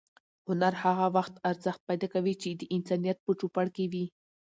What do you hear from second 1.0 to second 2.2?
وخت ارزښت پیدا